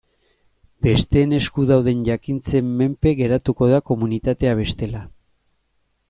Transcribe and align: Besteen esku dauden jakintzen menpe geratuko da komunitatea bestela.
Besteen 0.85 1.33
esku 1.39 1.65
dauden 1.71 1.99
jakintzen 2.07 2.71
menpe 2.79 3.13
geratuko 3.19 3.67
da 3.73 3.83
komunitatea 3.91 4.55
bestela. 4.61 5.03